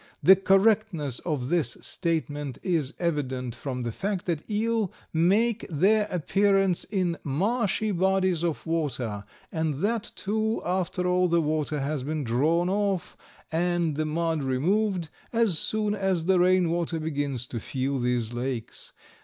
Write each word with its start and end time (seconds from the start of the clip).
The 0.23 0.35
correctness 0.35 1.19
of 1.19 1.49
this 1.49 1.77
statement 1.81 2.57
is 2.63 2.95
evident 2.97 3.53
from 3.53 3.83
the 3.83 3.91
fact 3.91 4.25
that 4.25 4.49
eels 4.49 4.89
make 5.13 5.63
their 5.69 6.07
appearance 6.09 6.85
in 6.85 7.17
marshy 7.23 7.91
bodies 7.91 8.41
of 8.43 8.65
water, 8.65 9.25
and 9.51 9.75
that, 9.81 10.09
too, 10.15 10.59
after 10.65 11.05
all 11.05 11.27
the 11.27 11.39
water 11.39 11.79
has 11.81 12.01
been 12.01 12.23
drawn 12.23 12.67
off 12.67 13.15
and 13.51 13.95
the 13.95 14.05
mud 14.05 14.41
removed, 14.41 15.09
as 15.31 15.59
soon 15.59 15.93
as 15.93 16.25
the 16.25 16.39
rain 16.39 16.71
water 16.71 16.99
begins 16.99 17.45
to 17.45 17.59
fill 17.59 17.99
these 17.99 18.33
lakes. 18.33 18.93